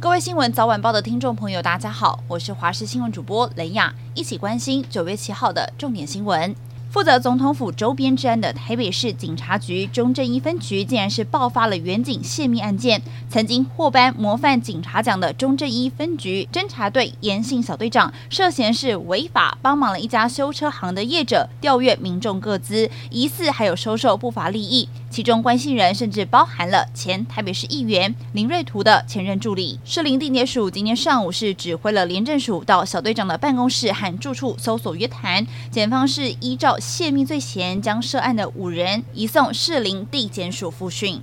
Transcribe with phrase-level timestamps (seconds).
[0.00, 6.56] 各位新闻早晚报的听众朋友，大家好，我是华视新闻主播雷雅，一起关心九月七号的重点新闻。
[6.90, 13.00] 负责总统府周边治安的台北市警察局中正一分局，竟然是爆发了员警泄密案件。
[13.28, 24.88] 曾经获颁模范警察奖的中正一分局侦查队严姓小队长，涉嫌是违法帮忙了一家修车行的业者调阅民众个资，疑似还有收受不法利益。
[25.10, 29.80] 其中关系人甚至包含了前台北市议员林瑞图的前任助理。
[29.84, 41.20] 士林地检署今天上午是指挥了廉政署到小队长的办公室和住处搜索约谈，检方是依照泄密罪嫌将涉案的五人移送士林地检署复讯。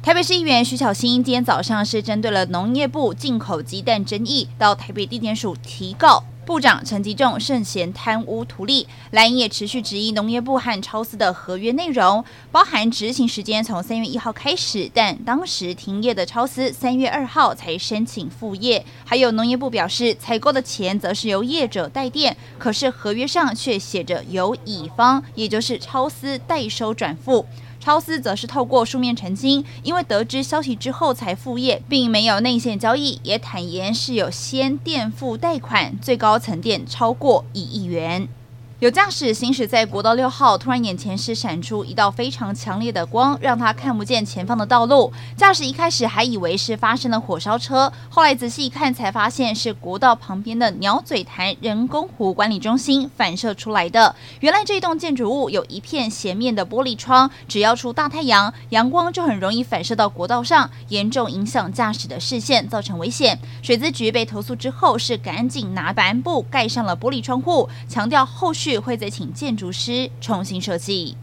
[0.00, 6.24] 台北市议员徐巧芯今天早上是针对了农业部进口鸡蛋争议到台北地检署提告。
[6.48, 18.82] 部长陈吉仲涉嫌贪污图利，蓝营也持续质疑农业部和超司的合约内容，包含执行时间从三月一号开始，但当时停业的超司三月二号才申请复业。
[19.04, 27.44] 还有农业部表示，采购的钱则是由业者代垫，可是合约上却写着由乙方，也就是超司代收转付。
[27.88, 38.28] 超思则是透过书面澄清，因为得知消息之后才复业，并没有内线交易，也坦言是有先垫付贷款，最高曾垫超过一亿元。
[38.80, 45.12] 有驾驶行驶在国道六号，突然眼前是闪出一道非常强烈的光，让他看不见前方的道路。
[45.36, 54.14] 驾驶一开始还以为是发生了火烧车，后来仔细一看才发现是国道旁边的鸟嘴潭人工湖管理中心反射出来的。
[54.38, 63.36] 原来这栋建筑物有一片斜面的玻璃窗，只要出大太阳，阳光就很容易反射到国道上，严重影响驾驶的视线，造成危险。
[63.60, 68.67] 水资局被投诉之后，是赶紧拿帆布盖上了玻璃窗户，强调后续。
[68.76, 71.16] 会再请建筑师重新设计。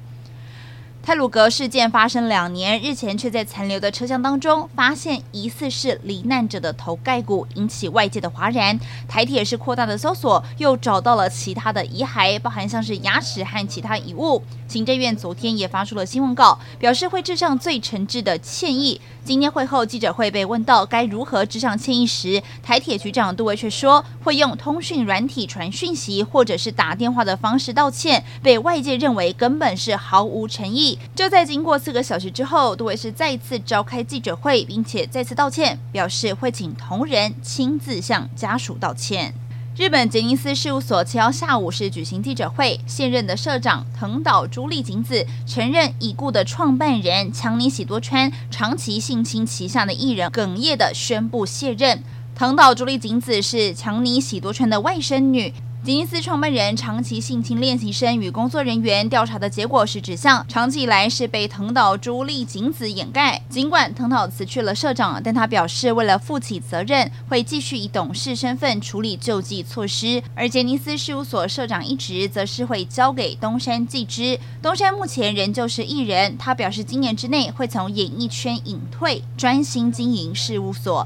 [1.05, 8.79] 泰鲁格事件发生两年，日前却在残留的车厢当中发现疑似是罹难者的头盖骨，引起外界的哗然。
[9.07, 14.41] 台铁是扩大的搜索，又找到了其他的遗骸，包含像是牙齿和其他遗物。
[14.67, 18.99] 行政院昨天也发出了新闻稿，表示会致上最诚挚的歉意。
[19.23, 30.94] 今天会后记者会被问到该如何致上歉意时，台铁局长杜威却说会用通讯软体传讯息或者是打电话的方式道歉，被外界认为根本是毫无诚意。
[31.15, 39.33] 就在经过四个小时之后，杜维是再次召开记者会，并且再次道歉，表示会请同仁亲自向家属道歉。
[39.77, 52.01] 日本杰尼斯事务所七号下午是举行记者会，现任的社长藤岛朱莉景子承认已故的创办人强尼喜多川长期性侵旗下的艺人，哽咽地宣布卸任。
[52.33, 55.53] 藤岛朱莉景子是强尼喜多川的外甥女。
[55.85, 63.39] 杰尼斯创办人长期性侵练习生与工作人员，调查的结果是指向长期以来是被藤岛朱莉景子掩盖。
[63.47, 70.23] 尽管藤岛辞去了社长，但他表示为了负起责任，会继续以董事身份处理救济措施。
[70.33, 74.39] 而杰尼斯事务所社长一职则是会交给东山纪之。
[74.63, 81.05] 东山目前仍旧是艺人，他表示今年之内会从演艺圈隐退，专心经营事务所。